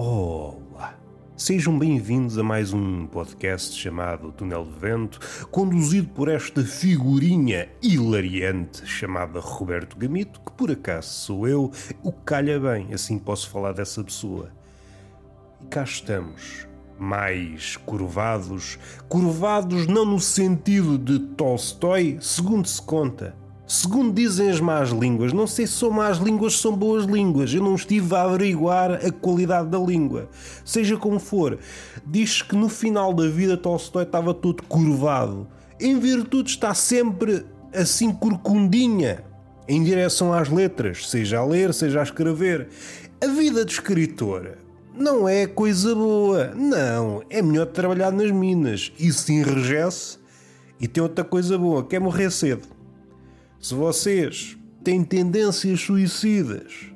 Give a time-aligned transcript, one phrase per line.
[0.00, 0.94] Olá!
[1.36, 5.18] Sejam bem-vindos a mais um podcast chamado Túnel de Vento,
[5.50, 12.60] conduzido por esta figurinha hilariante chamada Roberto Gamito, que por acaso sou eu, o calha
[12.60, 14.52] bem, assim posso falar dessa pessoa.
[15.60, 18.78] E cá estamos, mais curvados,
[19.08, 23.34] curvados não no sentido de Tolstói, segundo se conta,
[23.70, 27.52] Segundo dizem as más línguas, não sei se são más línguas ou são boas línguas,
[27.52, 30.30] eu não estive a averiguar a qualidade da língua.
[30.64, 31.58] Seja como for,
[32.06, 35.46] diz que no final da vida Tolstói estava todo curvado,
[35.78, 39.22] em virtude de estar sempre assim corcundinha
[39.68, 42.68] em direção às letras, seja a ler, seja a escrever.
[43.22, 44.56] A vida de escritor
[44.94, 48.90] não é coisa boa, não, é melhor trabalhar nas minas.
[48.98, 50.16] Isso enrijece
[50.80, 52.77] e tem outra coisa boa, que é morrer cedo.
[53.60, 56.92] Se vocês têm tendências suicidas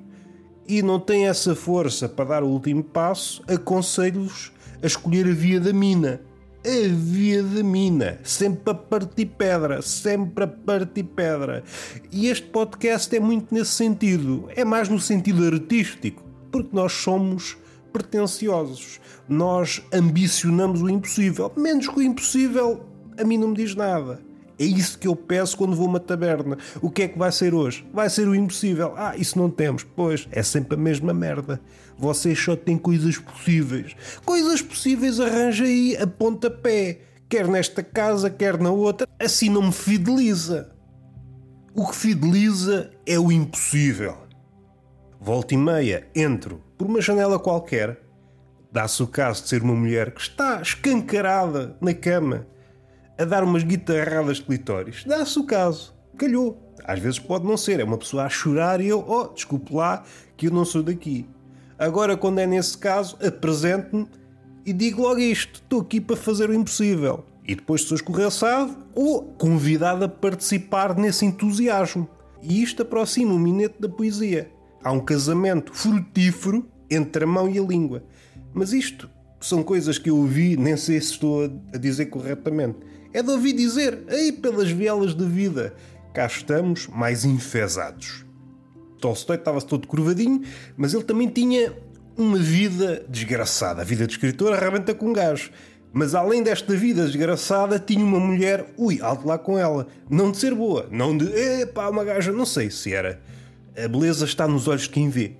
[0.69, 5.59] e não têm essa força para dar o último passo, aconselho-vos a escolher a via
[5.59, 6.21] da mina.
[6.65, 11.65] A via da mina, sempre a partir pedra, sempre a partir pedra.
[12.13, 17.57] E este podcast é muito nesse sentido, é mais no sentido artístico, porque nós somos
[17.93, 22.87] pretenciosos, nós ambicionamos o impossível, menos que o impossível
[23.19, 24.21] a mim não me diz nada.
[24.63, 26.57] É isso que eu peço quando vou a uma taberna.
[26.81, 27.85] O que é que vai ser hoje?
[27.93, 28.95] Vai ser o impossível.
[28.97, 29.83] Ah, isso não temos.
[29.83, 31.61] Pois, é sempre a mesma merda.
[31.99, 33.97] Vocês só têm coisas possíveis.
[34.25, 37.01] Coisas possíveis arranja aí a pontapé.
[37.29, 39.09] Quer nesta casa, quer na outra.
[39.19, 40.71] Assim não me fideliza.
[41.75, 44.17] O que fideliza é o impossível.
[45.21, 48.01] Volta e meia, entro por uma janela qualquer.
[48.71, 52.47] Dá-se o caso de ser uma mulher que está escancarada na cama
[53.19, 55.05] a dar umas guitarradas de clitóris.
[55.05, 55.95] Dá-se o caso.
[56.17, 56.75] Calhou.
[56.85, 57.81] Às vezes pode não ser.
[57.81, 60.03] É uma pessoa a chorar e eu, oh, desculpe lá,
[60.37, 61.27] que eu não sou daqui.
[61.79, 64.07] Agora, quando é nesse caso, apresento-me
[64.65, 67.25] e digo logo isto: estou aqui para fazer o impossível.
[67.47, 72.09] E depois sou escorreçado ou convidado a participar nesse entusiasmo.
[72.41, 74.51] E isto aproxima o minete da poesia.
[74.83, 78.05] Há um casamento frutífero entre a mão e a língua.
[78.53, 79.11] Mas isto
[79.41, 82.79] são coisas que eu ouvi, nem sei se estou a dizer corretamente
[83.13, 85.75] é de ouvir dizer, aí pelas vielas da vida,
[86.15, 88.25] cá estamos mais enfesados.
[89.01, 90.43] Tolstói estava-se todo curvadinho,
[90.77, 91.73] mas ele também tinha
[92.17, 93.83] uma vida desgraçada.
[93.83, 95.51] A vida de escritor arrebenta com um gajo.
[95.93, 99.87] Mas além desta vida desgraçada, tinha uma mulher, ui, alto lá com ela.
[100.09, 101.27] Não de ser boa, não de,
[101.61, 103.21] epá, uma gaja, não sei se era.
[103.77, 105.33] A beleza está nos olhos de quem vê.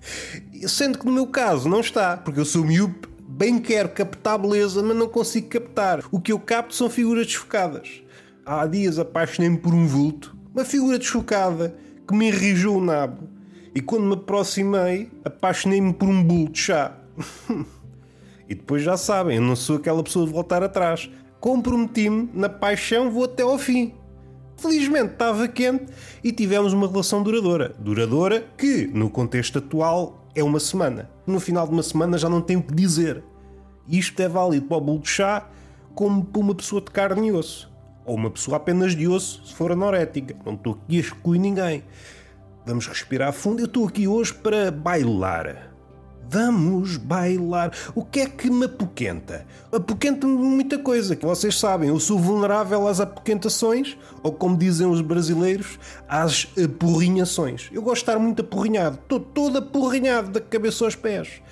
[0.68, 4.80] Sendo que no meu caso não está, porque eu sou miúpe bem quero captar beleza,
[4.80, 6.04] mas não consigo captar.
[6.12, 8.02] O que eu capto são figuras desfocadas.
[8.46, 11.74] Há dias apaixonei-me por um vulto, uma figura desfocada
[12.06, 13.28] que me enrijou o nabo.
[13.74, 16.96] E quando me aproximei, apaixonei-me por um bolo de chá.
[18.48, 21.10] e depois já sabem, eu não sou aquela pessoa de voltar atrás.
[21.40, 23.94] Comprometi-me, na paixão vou até ao fim.
[24.56, 25.86] Felizmente estava quente
[26.22, 27.74] e tivemos uma relação duradoura.
[27.80, 31.10] Duradoura que, no contexto atual, é uma semana.
[31.26, 33.22] No final de uma semana já não tem o que dizer.
[33.86, 35.48] Isto é válido para o bolo de chá
[35.94, 37.72] como para uma pessoa de carne e osso.
[38.04, 40.36] Ou uma pessoa apenas de osso, se for anorética.
[40.44, 41.84] Não estou aqui a excluir ninguém.
[42.66, 43.60] Vamos respirar fundo.
[43.60, 45.73] Eu estou aqui hoje para bailar.
[46.28, 47.72] Vamos bailar.
[47.94, 49.46] O que é que me apoquenta?
[49.72, 51.88] Apoquenta-me muita coisa, que vocês sabem.
[51.88, 57.70] Eu sou vulnerável às apoquentações, ou como dizem os brasileiros, às apurrinhações.
[57.72, 58.98] Eu gosto de estar muito apurrinhado.
[59.02, 61.42] Estou todo apurrinhado, da cabeça aos pés.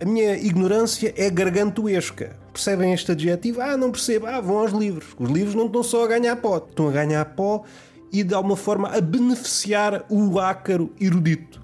[0.00, 2.36] A minha ignorância é gargantuesca.
[2.52, 3.60] Percebem este adjetivo?
[3.60, 4.26] Ah, não percebo.
[4.26, 5.14] Ah, vão aos livros.
[5.18, 6.56] Os livros não estão só a ganhar pó.
[6.56, 7.62] Estão a ganhar pó
[8.12, 11.62] e de alguma forma a beneficiar o ácaro erudito.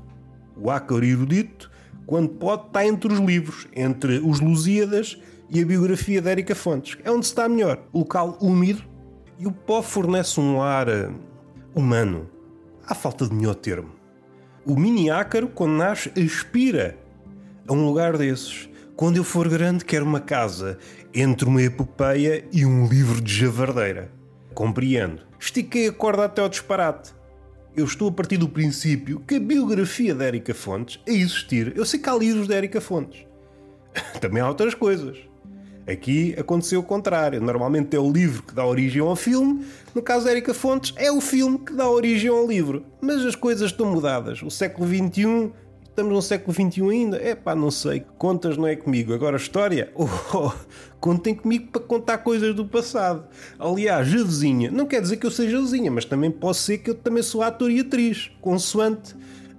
[0.56, 1.68] O ácaro erudito
[2.09, 5.21] quando pode estar entre os livros, entre os Lusíadas
[5.51, 6.97] e a biografia de Érica Fontes.
[7.05, 7.83] É onde se está melhor.
[7.93, 8.83] Local úmido
[9.39, 11.11] e o pó fornece um ar eh,
[11.75, 12.27] humano.
[12.87, 13.91] Há falta de melhor termo.
[14.65, 16.97] O mini ácaro, quando nasce, aspira
[17.69, 18.71] a um lugar desses.
[18.97, 20.78] Quando eu for grande, quero uma casa
[21.13, 24.11] entre uma epopeia e um livro de javardeira.
[24.54, 25.21] Compreendo.
[25.39, 27.17] Estiquei a corda até ao disparate
[27.78, 31.86] eu estou a partir do princípio que a biografia de Érica Fontes, a existir, eu
[31.86, 33.25] sei que há livros de Érica Fontes.
[34.21, 35.16] Também há outras coisas.
[35.86, 37.41] Aqui aconteceu o contrário.
[37.41, 39.65] Normalmente é o livro que dá origem ao filme,
[39.95, 42.84] no caso de Érica Fontes, é o filme que dá origem ao livro.
[43.01, 44.42] Mas as coisas estão mudadas.
[44.42, 45.53] O século XXI
[45.98, 47.16] Estamos no século XXI ainda?
[47.16, 48.04] É pá, não sei.
[48.16, 49.12] Contas não é comigo.
[49.12, 49.91] Agora a história?
[49.97, 50.53] Oh, oh,
[51.00, 53.27] contem comigo para contar coisas do passado.
[53.59, 56.95] Aliás, Jadezinha, não quer dizer que eu seja Jadezinha, mas também posso ser que eu
[56.95, 59.16] também sou ator e atriz, consoante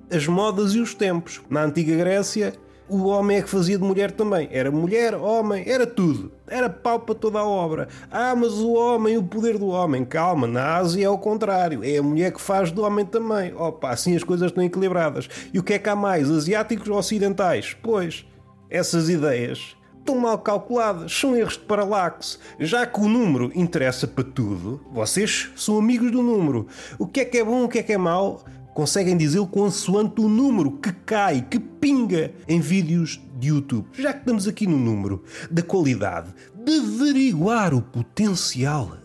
[0.09, 1.41] as modas e os tempos.
[1.49, 2.53] Na antiga Grécia,
[2.87, 4.47] o homem é que fazia de mulher também.
[4.49, 6.31] Era mulher, homem, era tudo.
[6.49, 7.87] Era pau para toda a obra.
[8.11, 10.05] Ah, mas o homem, o poder do homem.
[10.05, 11.83] Calma, na Ásia é o contrário.
[11.83, 13.53] É a mulher que faz do homem também.
[13.53, 15.29] Opa, assim as coisas estão equilibradas.
[15.53, 16.29] E o que é que há mais?
[16.29, 17.75] Asiáticos ou ocidentais?
[17.81, 18.25] Pois,
[18.69, 22.37] essas ideias estão mal calculadas, são erros de paralaxe.
[22.59, 26.67] Já que o número interessa para tudo, vocês são amigos do número.
[26.97, 28.43] O que é que é bom, o que é que é mau,
[28.73, 33.87] conseguem dizê-lo consoante o número que cai, que pinga em vídeos de YouTube.
[33.93, 38.97] Já que estamos aqui no número da qualidade, de averiguar o potencial,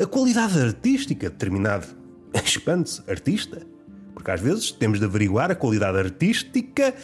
[0.00, 1.86] a qualidade artística determinado,
[2.44, 3.62] expande-se artista.
[4.14, 6.94] Porque às vezes temos de averiguar a qualidade artística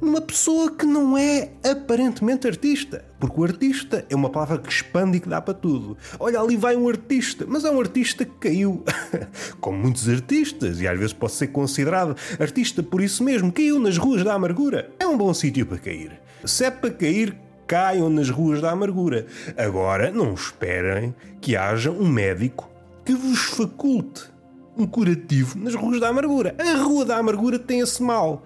[0.00, 3.04] numa pessoa que não é aparentemente artista.
[3.18, 5.96] Porque o artista é uma palavra que expande e que dá para tudo.
[6.18, 8.84] Olha, ali vai um artista, mas é um artista que caiu.
[9.60, 13.96] Como muitos artistas, e às vezes pode ser considerado artista por isso mesmo, caiu nas
[13.96, 14.90] ruas da amargura.
[14.98, 16.23] É um bom sítio para cair.
[16.44, 17.36] Se é para cair,
[17.66, 19.26] caiam nas ruas da amargura.
[19.56, 22.70] Agora, não esperem que haja um médico
[23.04, 24.32] que vos faculte
[24.76, 26.54] um curativo nas ruas da amargura.
[26.58, 28.42] A rua da amargura tem esse mal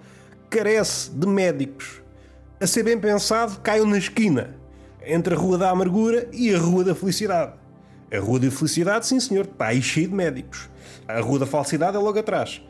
[0.49, 2.01] carece de médicos.
[2.59, 4.55] A ser bem pensado, caiam na esquina
[5.05, 7.53] entre a Rua da Amargura e a Rua da Felicidade.
[8.11, 10.69] A Rua da Felicidade, sim senhor, está aí cheio de médicos.
[11.07, 12.61] A Rua da Falsidade é logo atrás.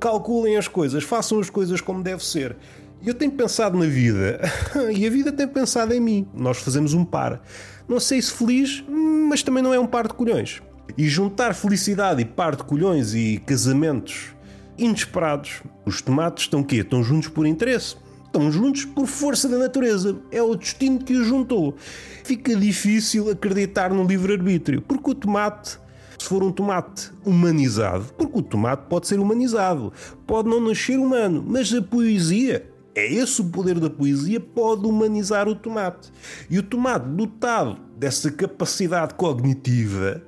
[0.00, 2.56] Calculem as coisas, façam as coisas como deve ser.
[3.04, 4.40] Eu tenho pensado na vida
[4.94, 6.26] e a vida tem pensado em mim.
[6.34, 7.42] Nós fazemos um par.
[7.88, 8.84] Não sei se feliz,
[9.28, 10.62] mas também não é um par de colhões.
[10.96, 14.34] E juntar felicidade e par de colhões e casamentos
[14.78, 15.62] inesperados.
[15.84, 16.76] Os tomates estão quê?
[16.76, 17.96] Estão juntos por interesse.
[18.24, 20.16] Estão juntos por força da natureza.
[20.30, 21.76] É o destino que os juntou.
[22.24, 25.78] Fica difícil acreditar no livre-arbítrio, porque o tomate,
[26.18, 29.92] se for um tomate humanizado, porque o tomate pode ser humanizado,
[30.26, 32.66] pode não nascer humano, mas a poesia
[32.96, 36.10] é esse o poder da poesia, pode humanizar o tomate.
[36.48, 40.22] E o tomate, dotado dessa capacidade cognitiva,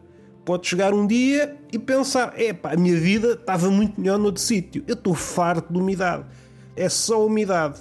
[0.44, 4.84] pode chegar um dia e pensar: epá, a minha vida estava muito melhor noutro sítio,
[4.86, 6.26] eu estou farto de umidade.
[6.76, 7.80] É só umidade.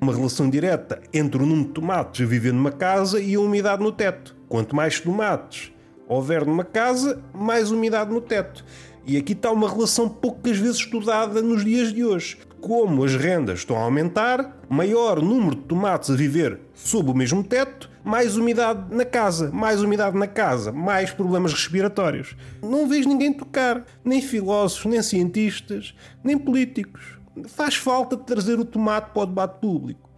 [0.00, 3.82] Uma relação direta entre o número de tomates a viver numa casa e a umidade
[3.82, 4.36] no teto.
[4.48, 5.72] Quanto mais tomates
[6.06, 8.64] houver numa casa, mais umidade no teto.
[9.06, 12.38] E aqui está uma relação poucas vezes estudada nos dias de hoje.
[12.64, 17.44] Como as rendas estão a aumentar, maior número de tomates a viver sob o mesmo
[17.44, 22.34] teto, mais umidade na casa, mais umidade na casa, mais problemas respiratórios.
[22.62, 25.94] Não vejo ninguém tocar, nem filósofos, nem cientistas,
[26.24, 27.18] nem políticos.
[27.48, 30.08] Faz falta trazer o tomate para o debate público.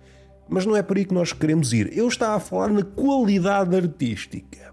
[0.48, 1.98] Mas não é por aí que nós queremos ir.
[1.98, 4.72] Eu estava a falar na qualidade artística.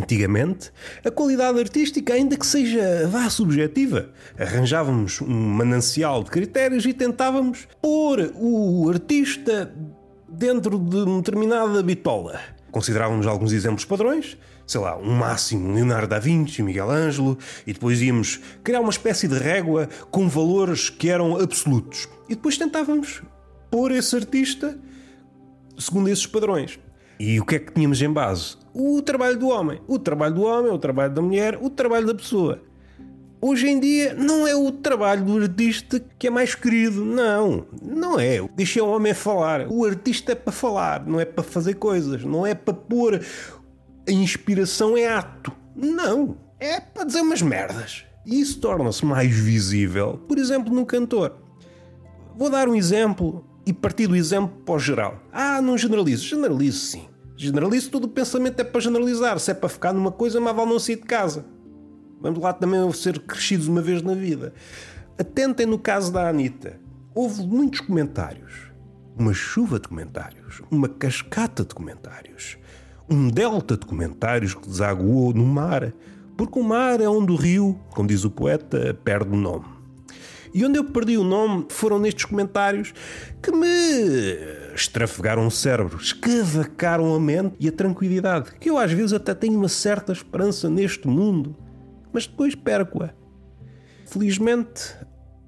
[0.00, 0.72] Antigamente,
[1.04, 4.08] a qualidade artística, ainda que seja vá subjetiva,
[4.38, 9.70] arranjávamos um manancial de critérios e tentávamos pôr o artista
[10.26, 12.40] dentro de uma determinada bitola.
[12.70, 17.36] Considerávamos alguns exemplos padrões, sei lá, um máximo Leonardo da Vinci, Miguel Ângelo,
[17.66, 22.08] e depois íamos criar uma espécie de régua com valores que eram absolutos.
[22.26, 23.22] E depois tentávamos
[23.70, 24.78] pôr esse artista
[25.78, 26.78] segundo esses padrões.
[27.22, 28.56] E o que é que tínhamos em base?
[28.72, 29.78] O trabalho do homem.
[29.86, 32.62] O trabalho do homem, o trabalho da mulher, o trabalho da pessoa.
[33.42, 38.18] Hoje em dia não é o trabalho do artista que é mais querido, não, não
[38.18, 38.40] é.
[38.56, 39.66] Deixa o homem falar.
[39.68, 43.20] O artista é para falar, não é para fazer coisas, não é para pôr
[44.08, 45.52] a inspiração em ato.
[45.76, 48.06] Não, é para dizer umas merdas.
[48.24, 51.36] E isso torna-se mais visível, por exemplo, no cantor.
[52.34, 55.20] Vou dar um exemplo e partir do exemplo para o geral.
[55.30, 56.24] Ah, não generalizo.
[56.24, 57.09] Generalizo sim.
[57.42, 59.38] Generalizo, todo o pensamento é para generalizar.
[59.38, 61.46] Se é para ficar numa coisa, mas vale não sair de casa.
[62.20, 64.52] Vamos lá também ser crescidos uma vez na vida.
[65.18, 66.78] Atentem no caso da Anitta.
[67.14, 68.70] Houve muitos comentários.
[69.18, 70.60] Uma chuva de comentários.
[70.70, 72.58] Uma cascata de comentários.
[73.08, 75.94] Um delta de comentários que desaguou no mar.
[76.36, 79.79] Porque o mar é onde o rio, como diz o poeta, perde o nome.
[80.52, 82.92] E onde eu perdi o nome foram nestes comentários
[83.42, 83.66] que me
[84.74, 88.52] estrafegaram o cérebro, escavacaram a mente e a tranquilidade.
[88.58, 91.56] Que eu às vezes até tenho uma certa esperança neste mundo
[92.12, 93.10] mas depois perco-a.
[94.06, 94.96] Felizmente,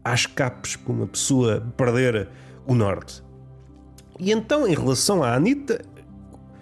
[0.04, 2.28] há escapes para uma pessoa perder
[2.66, 3.22] o norte.
[4.18, 5.82] E então, em relação à Anitta,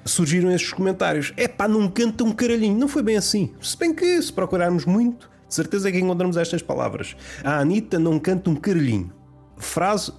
[0.05, 1.33] surgiram esses comentários.
[1.37, 2.79] É pá, não canta um caralhinho.
[2.79, 3.55] Não foi bem assim.
[3.61, 7.17] Se bem que, se procurarmos muito, de certeza que encontramos estas palavras.
[7.43, 9.13] A Anitta não canta um caralhinho.
[9.57, 10.13] Frase,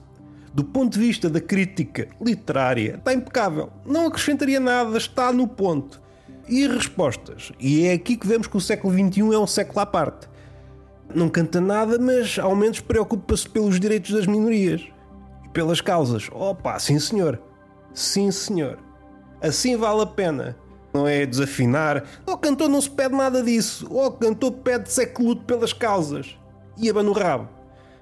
[0.54, 3.72] do ponto de vista da crítica literária, está impecável.
[3.86, 6.02] Não acrescentaria nada, está no ponto
[6.50, 7.54] e respostas.
[7.58, 10.28] E é aqui que vemos que o século XXI é um século à parte.
[11.16, 14.86] Não canta nada, mas ao menos preocupa-se pelos direitos das minorias.
[15.54, 16.30] pelas causas.
[16.32, 17.42] Opa, sim senhor.
[17.94, 18.80] Sim senhor.
[19.42, 20.58] Assim vale a pena.
[20.94, 22.04] Não é desafinar.
[22.26, 23.88] O cantor não se pede nada disso.
[23.90, 26.38] O cantor pede-se é que lute pelas causas.
[26.78, 27.48] E abana o rabo.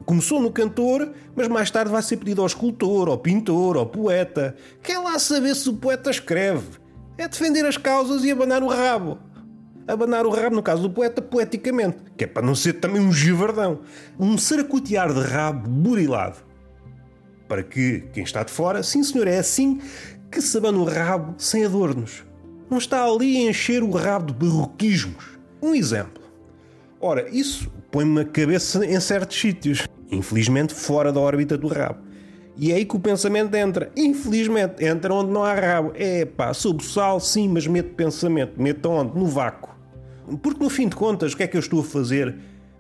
[0.06, 4.56] Começou no cantor, mas mais tarde vai ser pedido ao escultor, ao pintor, ao poeta.
[4.82, 6.80] Quer lá saber se o poeta escreve.
[7.18, 9.20] É defender as causas e abanar o rabo.
[9.88, 13.12] Abanar o rabo, no caso do poeta, poeticamente, que é para não ser também um
[13.12, 13.82] givardão.
[14.20, 16.38] Um saracotear de rabo burilado.
[17.48, 19.82] Para que quem está de fora, sim senhor, é assim
[20.32, 22.24] que se abana o rabo sem adornos.
[22.70, 25.40] Não está ali a encher o rabo de barroquismos.
[25.62, 26.24] Um exemplo.
[27.02, 32.00] Ora, isso põe-me a cabeça em certos sítios, infelizmente fora da órbita do rabo.
[32.56, 33.90] E é aí que o pensamento entra.
[33.96, 35.94] Infelizmente, entra onde não há rabo.
[35.96, 38.62] É pá, sob sal, sim, mas meto pensamento.
[38.62, 39.18] Meto onde?
[39.18, 39.74] No vácuo.
[40.44, 42.36] Porque no fim de contas, o que é que eu estou a fazer?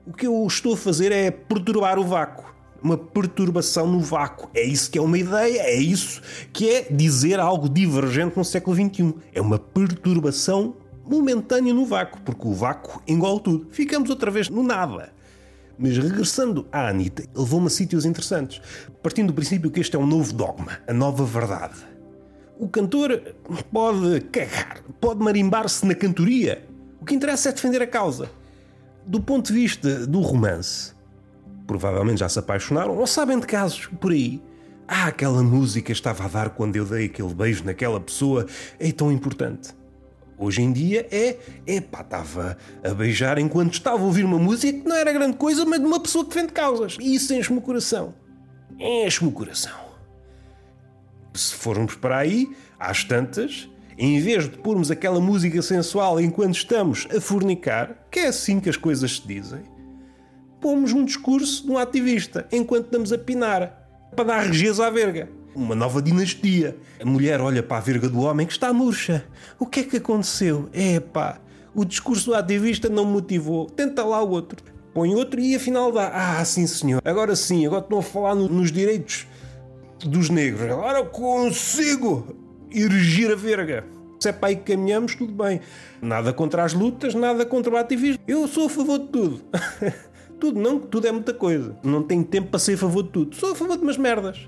[0.05, 2.53] O que eu estou a fazer é perturbar o vácuo.
[2.81, 4.49] Uma perturbação no vácuo.
[4.53, 6.21] É isso que é uma ideia, é isso
[6.53, 9.13] que é dizer algo divergente no século XXI.
[9.33, 13.67] É uma perturbação momentânea no vácuo, porque o vácuo engole tudo.
[13.71, 15.11] Ficamos outra vez no nada.
[15.77, 18.61] Mas regressando à Anitta, levou-me a sítios interessantes,
[19.01, 21.75] partindo do princípio que este é um novo dogma, a nova verdade.
[22.59, 23.21] O cantor
[23.71, 26.67] pode cagar, pode marimbar-se na cantoria.
[26.99, 28.29] O que interessa é defender a causa.
[29.05, 30.93] Do ponto de vista do romance,
[31.69, 34.41] provavelmente já se apaixonaram ou sabem de casos por aí.
[34.87, 38.47] Ah, aquela música estava a dar quando eu dei aquele beijo naquela pessoa,
[38.79, 39.69] é tão importante.
[40.35, 44.89] Hoje em dia é, epá, estava a beijar enquanto estava a ouvir uma música que
[44.89, 46.97] não era grande coisa, mas de uma pessoa que defende causas.
[46.99, 48.15] E isso enche-me o coração.
[48.79, 49.79] Enche-me o coração.
[51.35, 57.07] Se formos para aí, às tantas, em vez de pormos aquela música sensual enquanto estamos
[57.15, 59.61] a fornicar, que é assim que as coisas se dizem,
[60.59, 65.29] pomos um discurso de um ativista enquanto estamos a pinar, para dar regeza à verga
[65.55, 66.77] uma nova dinastia.
[67.01, 69.25] A mulher olha para a verga do homem que está murcha.
[69.57, 70.69] O que é que aconteceu?
[70.71, 71.39] É pá,
[71.73, 73.65] o discurso do ativista não motivou.
[73.65, 74.63] Tenta lá o outro.
[74.93, 76.11] Põe outro e afinal dá.
[76.13, 77.01] Ah, sim senhor.
[77.05, 79.27] Agora sim, agora estão a falar no, nos direitos
[80.05, 80.71] dos negros.
[80.71, 82.35] Agora consigo
[82.71, 83.85] erigir a verga.
[84.19, 85.61] Se é para aí que caminhamos, tudo bem.
[86.01, 88.21] Nada contra as lutas, nada contra o ativismo.
[88.27, 89.41] Eu sou a favor de tudo.
[90.39, 91.77] tudo, não, tudo é muita coisa.
[91.83, 93.35] Não tenho tempo para ser a favor de tudo.
[93.35, 94.47] Sou a favor de umas merdas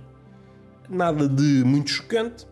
[0.92, 2.46] nada de muito chocante.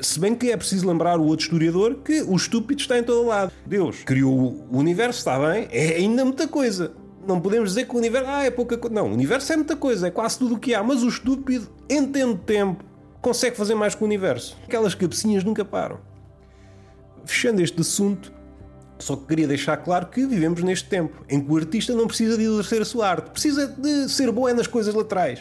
[0.00, 3.26] Se bem que é preciso lembrar o outro historiador que o estúpido está em todo
[3.26, 3.52] lado.
[3.64, 6.92] Deus criou o universo, está bem, é ainda muita coisa.
[7.26, 8.94] Não podemos dizer que o universo ah, é pouca coisa.
[8.94, 10.82] Não, o universo é muita coisa, é quase tudo o que há.
[10.82, 12.84] Mas o estúpido, tempo tempo,
[13.22, 14.58] consegue fazer mais que o universo.
[14.64, 16.00] Aquelas cabecinhas nunca param.
[17.24, 18.32] Fechando este assunto,
[18.98, 22.36] só que queria deixar claro que vivemos neste tempo em que o artista não precisa
[22.36, 25.40] de exercer a sua arte, precisa de ser bom é nas coisas laterais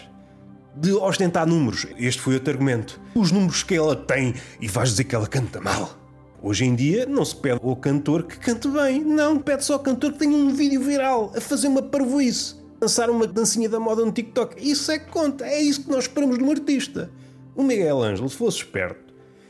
[0.75, 1.85] de ostentar números.
[1.97, 2.99] Este foi outro argumento.
[3.15, 5.97] Os números que ela tem e vais dizer que ela canta mal.
[6.41, 9.79] Hoje em dia não se pede ao cantor que cante bem, não, pede só ao
[9.79, 14.03] cantor que tenha um vídeo viral a fazer uma parvoíce, dançar uma dancinha da moda
[14.03, 14.55] no TikTok.
[14.59, 17.09] Isso é que conta, é isso que nós esperamos de um artista.
[17.55, 19.02] O Miguel Ângelo, se fosse esperto,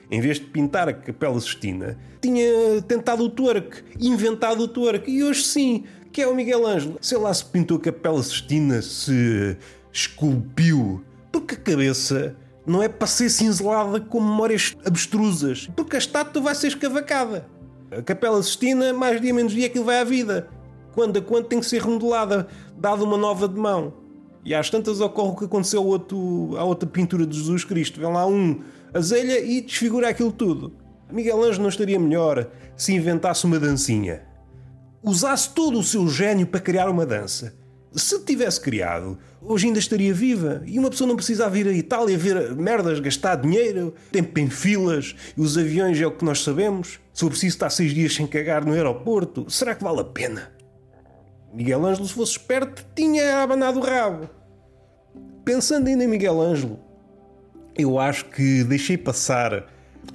[0.10, 5.24] em vez de pintar a Capela Sistina, tinha tentado o twerk, inventado o twerk, e
[5.24, 6.98] hoje sim, que é o Miguel Ângelo.
[7.01, 9.57] Sei lá se pintou a Capela Sistina, se
[9.91, 15.67] esculpiu porque a cabeça não é para ser cinzelada com memórias abstrusas.
[15.75, 17.48] Porque a estátua vai ser escavacada.
[17.91, 20.48] A Capela Sistina, mais dia menos dia, aquilo vai à vida.
[20.93, 23.93] Quando a quando tem que ser remodelada, dada uma nova de mão.
[24.45, 28.00] E às tantas ocorre o que aconteceu outro, à outra pintura de Jesus Cristo.
[28.00, 28.60] Vem lá um
[28.93, 30.75] azelha e desfigura aquilo tudo.
[31.12, 34.23] Miguel Ângelo não estaria melhor se inventasse uma dancinha.
[35.01, 37.53] Usasse todo o seu gênio para criar uma dança
[37.95, 40.63] se tivesse criado, hoje ainda estaria viva.
[40.65, 45.15] E uma pessoa não precisava vir à Itália ver merdas, gastar dinheiro, tempo em filas,
[45.38, 47.00] e os aviões é o que nós sabemos.
[47.13, 50.51] Se eu preciso estar seis dias sem cagar no aeroporto, será que vale a pena?
[51.53, 54.27] Miguel Ângelo, se fosse esperto, tinha abanado o rabo.
[55.45, 56.79] Pensando ainda em Miguel Ângelo,
[57.77, 59.65] eu acho que deixei passar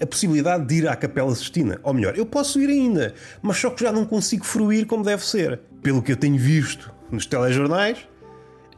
[0.00, 1.80] a possibilidade de ir à Capela Sistina.
[1.82, 5.24] Ou melhor, eu posso ir ainda, mas só que já não consigo fruir como deve
[5.24, 5.60] ser.
[5.82, 8.06] Pelo que eu tenho visto nos telejornais,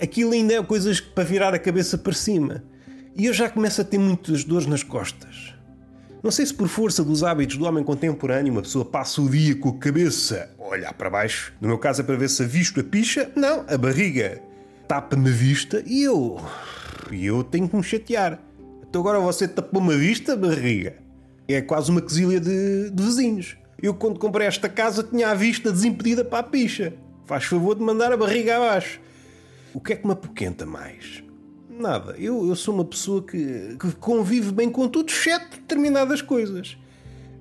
[0.00, 2.62] aquilo ainda é coisas para virar a cabeça para cima.
[3.16, 5.54] E eu já começo a ter muitas dores nas costas.
[6.22, 9.56] Não sei se por força dos hábitos do homem contemporâneo uma pessoa passa o dia
[9.56, 11.52] com a cabeça a olhar para baixo.
[11.60, 13.30] No meu caso é para ver se visto a picha.
[13.34, 14.40] Não, a barriga
[14.86, 16.38] tapa-me a vista e eu.
[17.10, 18.38] E eu tenho que me chatear.
[18.90, 20.96] Então agora você tapou-me a vista, barriga.
[21.46, 23.56] É quase uma quesilha de, de vizinhos.
[23.80, 26.92] Eu, quando comprei esta casa, tinha a vista desimpedida para a picha.
[27.24, 29.00] Faz favor de mandar a barriga abaixo.
[29.72, 31.22] O que é que me apoquenta mais?
[31.70, 32.16] Nada.
[32.18, 36.76] Eu, eu sou uma pessoa que, que convive bem com tudo, exceto determinadas coisas.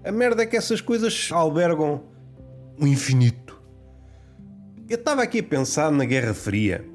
[0.04, 2.04] A merda é que essas coisas albergam
[2.80, 3.60] o infinito.
[4.88, 6.86] Eu estava aqui a pensar na Guerra Fria.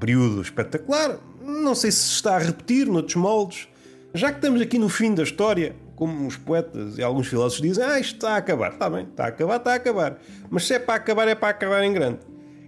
[0.00, 1.20] Período espetacular.
[1.42, 3.68] Não sei se está a repetir noutros moldes.
[4.12, 7.84] Já que estamos aqui no fim da história, como os poetas e alguns filósofos dizem,
[7.84, 8.72] ah, isto está a acabar.
[8.72, 10.18] Está bem, está a acabar, está a acabar.
[10.50, 12.18] Mas se é para acabar, é para acabar em grande.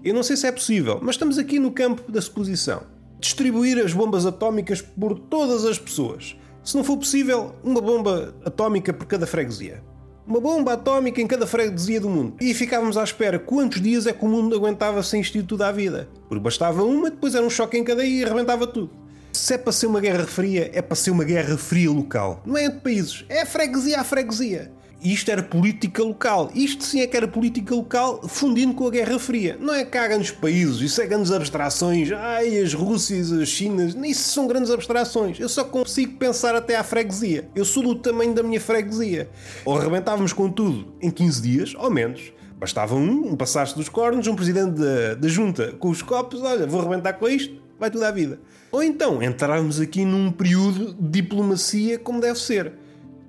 [0.05, 2.83] Eu não sei se é possível, mas estamos aqui no campo da suposição.
[3.19, 6.37] Distribuir as bombas atómicas por todas as pessoas.
[6.63, 9.83] Se não for possível, uma bomba atómica por cada freguesia.
[10.25, 12.37] Uma bomba atómica em cada freguesia do mundo.
[12.41, 15.73] E ficávamos à espera quantos dias é que o mundo aguentava sem isto tudo à
[15.73, 16.09] vida.
[16.29, 19.02] Porque bastava uma, depois era um choque em cadeia e arrebentava tudo.
[19.33, 22.43] Se é para ser uma guerra fria, é para ser uma guerra fria local.
[22.45, 24.71] Não é entre países, é freguesia a freguesia.
[25.05, 26.49] E isto era política local.
[26.55, 29.57] Isto sim é que era política local fundindo com a Guerra Fria.
[29.59, 32.13] Não é cá grandes países, isso é grandes abstrações.
[32.13, 35.41] Ai, as Rússias, as Chinas, isso são grandes abstrações.
[35.41, 37.49] Eu só consigo pensar até à freguesia.
[37.53, 39.29] Eu sou do tamanho da minha freguesia.
[39.65, 42.33] Ou arrebentávamos com tudo em 15 dias, ou menos.
[42.57, 46.65] Bastava um, um passaste dos cornos, um presidente da, da junta com os copos, olha,
[46.65, 48.39] vou arrebentar com isto, vai tudo à vida.
[48.73, 52.73] Ou então entrarmos aqui num período de diplomacia como deve ser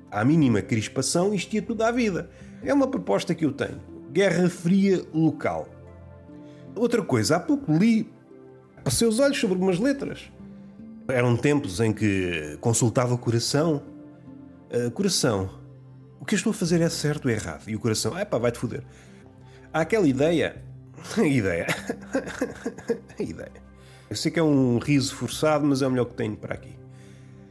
[0.10, 2.30] à mínima crispação, isto ia tudo à vida.
[2.64, 3.82] É uma proposta que eu tenho.
[4.12, 5.68] Guerra Fria local.
[6.76, 8.10] Outra coisa, há pouco li,
[8.84, 10.32] passei os olhos sobre algumas letras.
[11.08, 13.84] Eram tempos em que consultava o coração.
[14.72, 15.50] Uh, coração,
[16.20, 17.68] o que eu estou a fazer é certo ou errado?
[17.68, 18.84] E o coração, é pá, vai-te foder.
[19.74, 20.64] Há aquela ideia.
[21.18, 21.68] ideia.
[23.20, 23.73] ideia.
[24.14, 26.70] Eu sei que é um riso forçado, mas é o melhor que tenho para aqui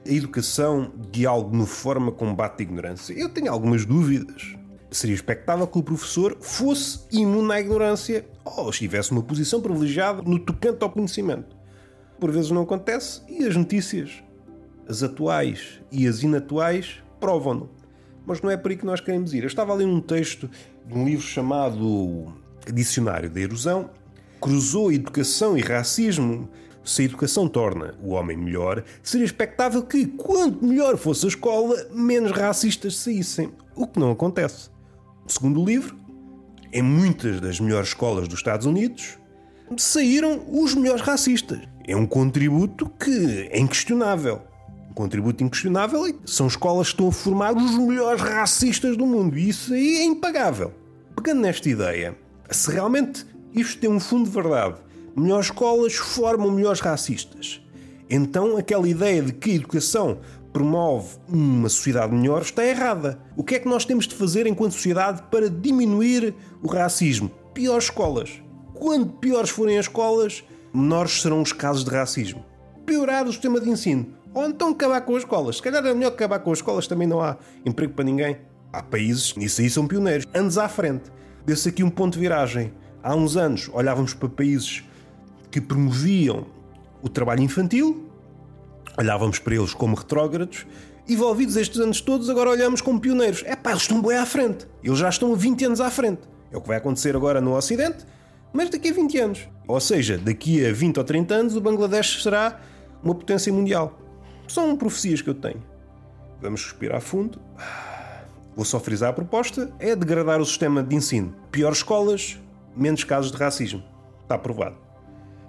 [0.06, 3.12] a educação de alguma forma combate a ignorância?
[3.14, 4.54] Eu tenho algumas dúvidas.
[4.88, 10.38] Seria expectável que o professor fosse imune à ignorância ou estivesse numa posição privilegiada no
[10.38, 11.56] tocante ao conhecimento.
[12.20, 14.22] Por vezes não acontece e as notícias,
[14.88, 17.68] as atuais e as inatuais, provam-no.
[18.24, 19.40] Mas não é por aí que nós queremos ir.
[19.40, 20.48] Eu estava a ler um texto
[20.86, 22.32] de um livro chamado
[22.72, 23.90] Dicionário da Erosão,
[24.42, 26.50] cruzou educação e racismo
[26.84, 31.76] se a educação torna o homem melhor, seria expectável que, quanto melhor fosse a escola,
[31.92, 33.52] menos racistas saíssem.
[33.76, 34.68] O que não acontece.
[35.28, 35.96] Segundo o livro,
[36.72, 39.16] em muitas das melhores escolas dos Estados Unidos,
[39.76, 41.60] saíram os melhores racistas.
[41.86, 44.42] É um contributo que é inquestionável.
[44.90, 49.38] Um contributo inquestionável e são escolas que estão a formar os melhores racistas do mundo.
[49.38, 50.72] E isso aí é impagável.
[51.14, 52.18] Pegando nesta ideia,
[52.50, 53.24] se realmente
[53.54, 54.76] isto tem um fundo de verdade
[55.16, 57.60] melhores escolas formam melhores racistas.
[58.08, 60.18] Então aquela ideia de que a educação
[60.52, 63.18] promove uma sociedade melhor está errada.
[63.36, 67.30] O que é que nós temos de fazer enquanto sociedade para diminuir o racismo?
[67.54, 68.42] Piores escolas.
[68.74, 72.44] Quanto piores forem as escolas, menores serão os casos de racismo.
[72.84, 74.06] Piorar o sistema de ensino.
[74.34, 75.56] Ou então acabar com as escolas.
[75.56, 78.38] Se calhar é melhor acabar com as escolas, também não há emprego para ninguém.
[78.72, 80.26] Há países, nisso aí são pioneiros.
[80.34, 81.10] Anos à frente.
[81.44, 82.72] Desse aqui um ponto de viragem.
[83.02, 84.84] Há uns anos olhávamos para países
[85.50, 86.46] que promoviam
[87.02, 88.08] o trabalho infantil,
[88.96, 90.66] olhávamos para eles como retrógrados,
[91.08, 93.42] envolvidos estes anos todos, agora olhamos como pioneiros.
[93.44, 94.66] É pá, eles estão bem à frente.
[94.82, 96.22] Eles já estão 20 anos à frente.
[96.52, 98.04] É o que vai acontecer agora no Ocidente,
[98.52, 99.48] mas daqui a 20 anos.
[99.66, 102.60] Ou seja, daqui a 20 ou 30 anos, o Bangladesh será
[103.02, 103.98] uma potência mundial.
[104.46, 105.62] São profecias que eu tenho.
[106.40, 107.40] Vamos respirar fundo.
[108.54, 111.34] Vou só frisar a proposta: é degradar o sistema de ensino.
[111.50, 112.38] Piores escolas,
[112.76, 113.82] menos casos de racismo.
[114.22, 114.76] Está aprovado.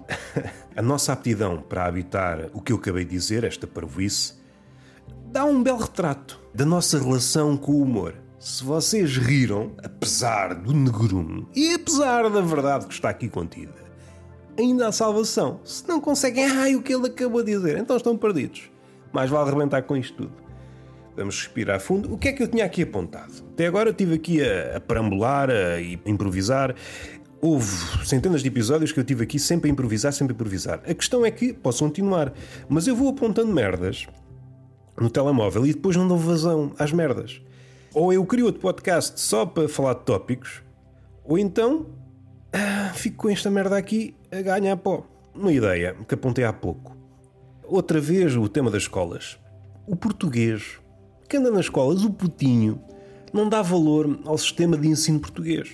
[0.76, 4.34] a nossa aptidão para habitar o que eu acabei de dizer, esta parvoíce,
[5.26, 8.14] dá um belo retrato da nossa relação com o humor.
[8.38, 13.72] Se vocês riram, apesar do negrume e apesar da verdade que está aqui contida,
[14.58, 15.60] ainda há salvação.
[15.64, 18.70] Se não conseguem, ai, o que ele acabou de dizer, então estão perdidos.
[19.12, 20.43] Mais vale arrebentar com isto tudo.
[21.16, 22.12] Vamos respirar fundo.
[22.12, 23.32] O que é que eu tinha aqui apontado?
[23.52, 26.74] Até agora estive aqui a, a perambular, a, a improvisar
[27.44, 30.80] houve centenas de episódios que eu tive aqui sempre a improvisar, sempre a improvisar.
[30.88, 32.32] A questão é que posso continuar,
[32.70, 34.06] mas eu vou apontando merdas
[34.98, 37.42] no telemóvel e depois não dou vazão às merdas.
[37.92, 40.62] Ou eu crio outro podcast só para falar de tópicos,
[41.22, 41.86] ou então
[42.50, 45.06] ah, fico com esta merda aqui a ganhar pó.
[45.34, 46.96] Uma ideia que apontei há pouco.
[47.64, 49.38] Outra vez o tema das escolas.
[49.86, 50.78] O português,
[51.28, 52.80] que anda nas escolas, o putinho,
[53.32, 55.70] não dá valor ao sistema de ensino português.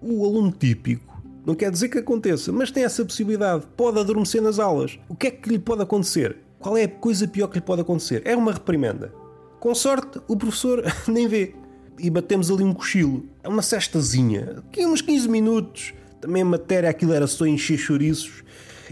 [0.00, 1.10] O aluno típico
[1.44, 3.64] não quer dizer que aconteça, mas tem essa possibilidade.
[3.76, 4.98] Pode adormecer nas aulas.
[5.08, 6.36] O que é que lhe pode acontecer?
[6.58, 8.22] Qual é a coisa pior que lhe pode acontecer?
[8.24, 9.12] É uma reprimenda.
[9.58, 11.54] Com sorte, o professor nem vê.
[11.98, 13.24] E batemos ali um cochilo.
[13.42, 14.62] É uma cestazinha.
[14.68, 15.94] Aqui uns 15 minutos.
[16.20, 18.44] Também a matéria, aquilo era só encher chouriços.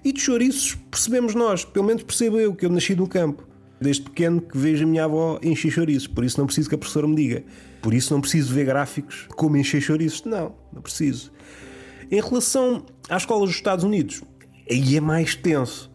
[0.02, 3.46] E de chouriços percebemos nós, pelo menos percebo eu, que eu nasci no campo.
[3.80, 6.78] Desde pequeno que vejo a minha avó encher chouriços, por isso não preciso que a
[6.78, 7.44] professora me diga.
[7.80, 10.24] Por isso não preciso ver gráficos como encher chouriços.
[10.24, 11.30] Não, não preciso.
[12.10, 14.22] Em relação às escolas dos Estados Unidos,
[14.70, 15.90] aí é mais tenso.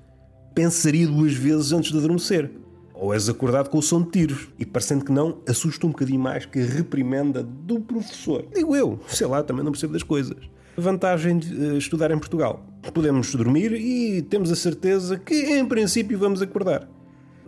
[0.56, 2.52] Pensaria duas vezes antes de adormecer.
[2.94, 4.48] Ou és acordado com o som de tiros.
[4.58, 8.46] E parecendo que não, assusta um bocadinho mais que a reprimenda do professor.
[8.54, 10.38] Digo eu, sei lá, também não percebo das coisas.
[10.78, 12.66] Vantagem de uh, estudar em Portugal.
[12.94, 16.88] Podemos dormir e temos a certeza que, em princípio, vamos acordar.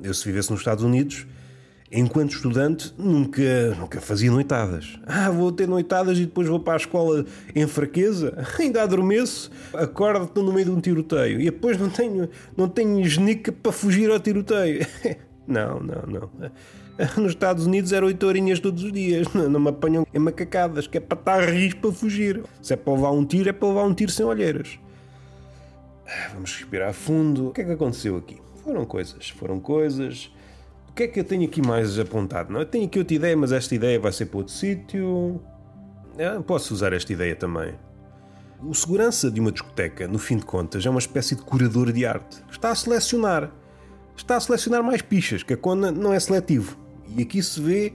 [0.02, 1.26] Eu, se vivesse nos Estados Unidos,
[1.92, 5.00] enquanto estudante, nunca, nunca fazia noitadas.
[5.06, 8.38] Ah, vou ter noitadas e depois vou para a escola em fraqueza?
[8.60, 13.52] Ainda adormeço, acordo, no meio de um tiroteio e depois não tenho, não tenho genica
[13.52, 14.86] para fugir ao tiroteio.
[15.48, 16.32] Não, não, não.
[17.22, 19.32] Nos Estados Unidos eram oito horinhas todos os dias.
[19.32, 22.42] Não me apanham em macacadas, que é para estar a rir para fugir.
[22.64, 24.80] Se é para levar um tiro, é para levar um tiro sem olheiras.
[26.08, 27.50] Ah, vamos respirar fundo.
[27.50, 28.38] O que é que aconteceu aqui?
[28.66, 30.30] Foram coisas, foram coisas.
[30.90, 32.52] O que é que eu tenho aqui mais apontado?
[32.52, 35.42] Não, eu tenho aqui outra ideia, mas esta ideia vai ser para outro sítio.
[36.20, 37.76] Ah, posso usar esta ideia também.
[38.62, 42.06] O segurança de uma discoteca, no fim de contas, é uma espécie de curador de
[42.06, 42.44] arte.
[42.50, 43.52] Está a selecionar
[44.16, 46.78] está a selecionar mais pichas, que a Kona não é seletivo.
[47.16, 47.94] E aqui se vê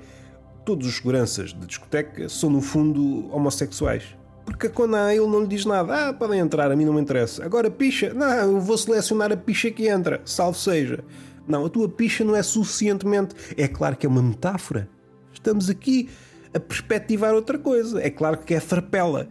[0.64, 4.16] todos os seguranças de discoteca são no fundo homossexuais.
[4.51, 6.09] Porque a Kona ele não lhe diz nada.
[6.09, 7.45] Ah, podem entrar, a mim não me interessa.
[7.45, 11.05] Agora picha, não, eu vou selecionar a picha que entra, salvo seja.
[11.47, 13.35] Não, a tua picha não é suficientemente.
[13.57, 14.89] É claro que é uma metáfora.
[15.33, 16.11] Estamos aqui
[16.53, 18.03] a perspectivar outra coisa.
[18.03, 19.29] É claro que é farpela.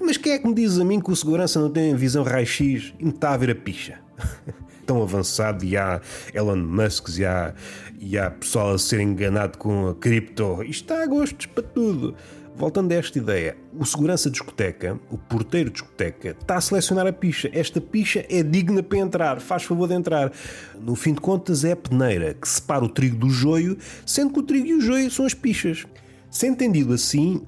[0.00, 2.94] Mas quem é que me diz a mim que o segurança não tem visão raio-x
[2.98, 4.00] e me está a ver a picha?
[4.84, 6.00] tão avançado e há
[6.32, 7.54] Elon Musk e há,
[7.98, 10.62] e há pessoal a ser enganado com a cripto.
[10.62, 12.14] Isto está a gostos para tudo.
[12.56, 17.50] Voltando a esta ideia, o segurança discoteca, o porteiro discoteca, está a selecionar a picha.
[17.52, 20.32] Esta picha é digna para entrar, faz favor de entrar.
[20.80, 24.38] No fim de contas, é a peneira que separa o trigo do joio, sendo que
[24.38, 25.84] o trigo e o joio são as pichas.
[26.30, 27.42] Se entendido assim,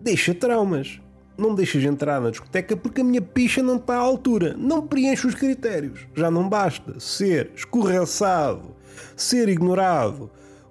[0.00, 1.00] deixa traumas
[1.36, 4.86] não me deixas entrar na discoteca porque a minha picha não está à altura, não
[4.86, 6.06] preenche os critérios.
[6.14, 8.74] Já não basta ser escorraçado,
[9.16, 10.30] ser ignorado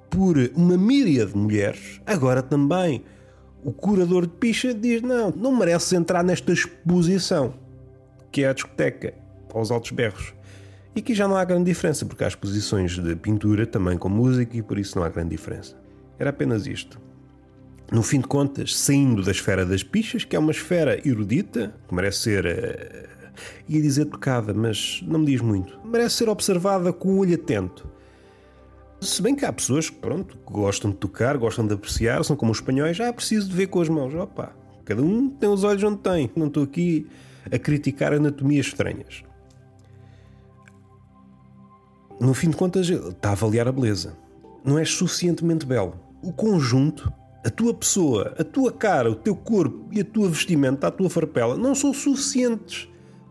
[0.09, 3.03] por uma míria de mulheres, agora também
[3.63, 7.53] o curador de picha diz: não, não mereces entrar nesta exposição,
[8.31, 9.13] que é a discoteca,
[9.53, 10.33] aos altos berros.
[10.95, 14.55] E aqui já não há grande diferença, porque há exposições de pintura também com música
[14.55, 15.75] e por isso não há grande diferença.
[16.19, 17.01] Era apenas isto
[17.93, 21.93] no fim de contas, saindo da esfera das pichas, que é uma esfera erudita, que
[21.93, 22.45] merece ser.
[22.45, 23.13] Uh,
[23.67, 25.79] ia dizer tocada, mas não me diz muito.
[25.85, 27.87] Merece ser observada com o olho atento.
[29.03, 32.51] Se bem que há pessoas que, pronto, gostam de tocar, gostam de apreciar, são como
[32.51, 34.13] os espanhóis, ah, preciso de ver com as mãos.
[34.15, 36.31] Opa, cada um tem os olhos onde tem.
[36.35, 37.07] Não estou aqui
[37.51, 39.23] a criticar anatomias estranhas.
[42.19, 44.15] No fim de contas, está a avaliar a beleza.
[44.63, 45.99] Não és suficientemente belo.
[46.21, 47.11] O conjunto
[47.45, 51.09] a tua pessoa, a tua cara, o teu corpo e a tua vestimenta, a tua
[51.09, 52.87] farpela, não são suficientes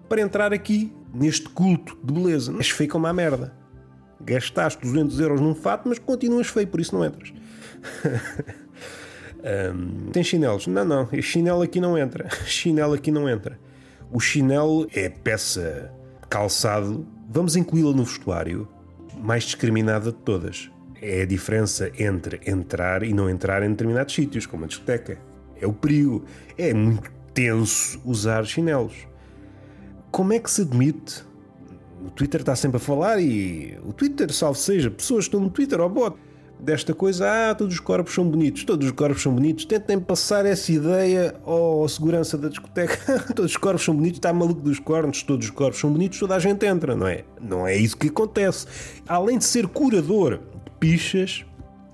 [0.08, 2.54] para entrar aqui neste culto de beleza.
[2.58, 3.61] És feio como a merda.
[4.24, 7.32] Gastaste 200 euros num fato, mas continuas feio, por isso não entras.
[9.74, 10.66] um, tem chinelos?
[10.66, 11.08] Não, não.
[11.12, 12.28] Este chinelo aqui não entra.
[12.46, 13.58] Chinelo aqui não entra.
[14.10, 15.92] O chinelo é peça
[16.28, 17.06] calçado.
[17.28, 18.68] Vamos incluí-la no vestuário
[19.18, 20.70] mais discriminada de todas
[21.02, 25.18] é a diferença entre entrar e não entrar em determinados sítios, como a discoteca.
[25.60, 26.24] É o perigo.
[26.56, 28.94] É muito tenso usar chinelos.
[30.12, 31.24] Como é que se admite?
[32.04, 35.80] O Twitter está sempre a falar e o Twitter, salvo seja, pessoas estão no Twitter
[35.80, 36.16] ou bot
[36.62, 39.64] desta coisa, ah, todos os corpos são bonitos, todos os corpos são bonitos.
[39.64, 43.24] Tentem passar essa ideia ao segurança da discoteca.
[43.34, 46.36] todos os corpos são bonitos, está maluco dos cornos, todos os corpos são bonitos, toda
[46.36, 47.24] a gente entra, não é?
[47.40, 48.66] Não é isso que acontece.
[49.08, 50.40] Além de ser curador
[50.78, 51.44] pichas,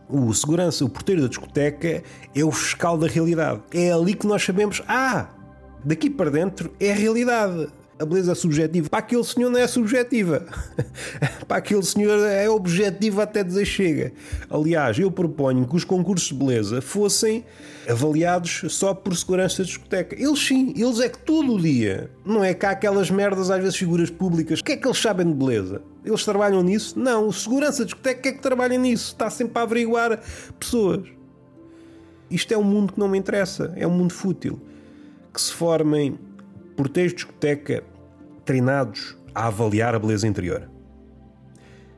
[0.08, 2.02] o segurança, o porteiro da discoteca
[2.34, 3.62] é o fiscal da realidade.
[3.72, 5.28] É ali que nós sabemos, ah,
[5.84, 7.68] daqui para dentro é a realidade.
[7.98, 8.88] A beleza subjetiva.
[8.88, 10.46] Para aquele senhor não é subjetiva.
[11.48, 14.12] para aquele senhor é objetiva até dizer chega.
[14.48, 17.44] Aliás, eu proponho que os concursos de beleza fossem
[17.88, 20.14] avaliados só por segurança de discoteca.
[20.14, 22.08] Eles sim, eles é que todo o dia.
[22.24, 24.60] Não é cá aquelas merdas, às vezes figuras públicas.
[24.60, 25.82] O que é que eles sabem de beleza?
[26.04, 26.96] Eles trabalham nisso?
[26.96, 29.12] Não, o segurança de discoteca é que trabalha nisso.
[29.12, 30.20] Está sempre a averiguar
[30.56, 31.08] pessoas.
[32.30, 33.72] Isto é um mundo que não me interessa.
[33.74, 34.60] É um mundo fútil.
[35.34, 36.16] Que se formem
[36.78, 37.82] porteiros de discoteca
[38.44, 40.70] treinados a avaliar a beleza interior.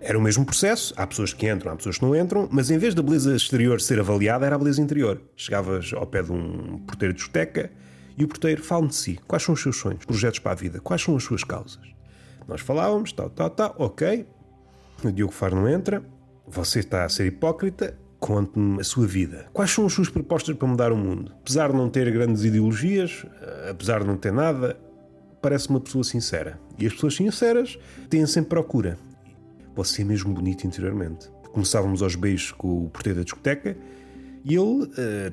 [0.01, 2.79] Era o mesmo processo, há pessoas que entram, há pessoas que não entram, mas em
[2.79, 5.21] vez da beleza exterior ser avaliada, era a beleza interior.
[5.37, 7.71] Chegavas ao pé de um porteiro de discoteca
[8.17, 9.21] e o porteiro fala de si.
[9.29, 10.81] Quais são os seus sonhos, projetos para a vida?
[10.81, 11.87] Quais são as suas causas?
[12.49, 14.27] Nós falávamos, tal, tal, tal, ok.
[15.05, 16.03] O Diogo Faro não entra.
[16.47, 17.99] Você está a ser hipócrita.
[18.21, 19.47] Conte-me a sua vida.
[19.53, 21.33] Quais são as suas propostas para mudar o mundo?
[21.41, 23.25] Apesar de não ter grandes ideologias,
[23.69, 24.79] apesar de não ter nada,
[25.41, 26.61] parece uma pessoa sincera.
[26.79, 27.79] E as pessoas sinceras
[28.11, 28.99] têm sempre procura.
[29.75, 31.31] Você é mesmo bonito interiormente.
[31.53, 33.75] Começávamos aos beijos com o porteiro da discoteca
[34.45, 34.89] e ele uh,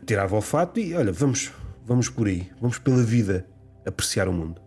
[0.05, 1.51] tirava o fato e olha, vamos,
[1.85, 3.45] vamos por aí, vamos pela vida
[3.85, 4.61] apreciar o mundo.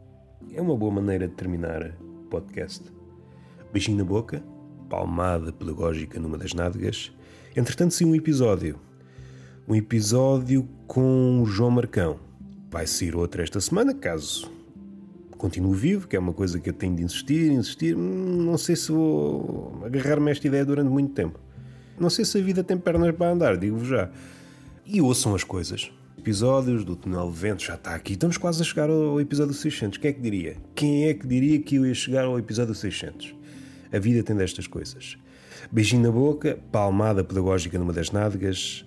[0.53, 2.83] É uma boa maneira de terminar o podcast.
[3.73, 4.43] Beijinho na boca,
[4.89, 7.13] palmada pedagógica numa das nádegas
[7.57, 8.79] Entretanto, sim, um episódio.
[9.67, 12.19] Um episódio com o João Marcão.
[12.71, 14.61] Vai sair outro esta semana, caso
[15.41, 17.97] continue vivo, que é uma coisa que eu tenho de insistir, insistir.
[17.97, 21.41] Hum, não sei se vou agarrar-me a esta ideia durante muito tempo.
[21.99, 24.11] Não sei se a vida tem pernas para andar, digo-vos já.
[24.85, 25.91] E ouçam as coisas.
[26.19, 28.13] Episódios do Túnel Vento já está aqui.
[28.13, 29.97] Estamos quase a chegar ao episódio 600.
[29.99, 30.57] Quem é que diria?
[30.75, 33.35] Quem é que diria que eu ia chegar ao episódio 600?
[33.91, 35.17] A vida tem destas coisas.
[35.70, 38.85] Beijinho na boca, palmada pedagógica numa das nádegas,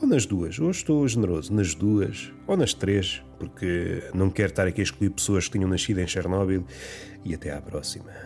[0.00, 0.58] ou nas duas.
[0.58, 5.10] Hoje estou generoso, nas duas, ou nas três, porque não quero estar aqui a excluir
[5.10, 6.64] pessoas que tenham nascido em Chernobyl.
[7.24, 8.25] E até à próxima.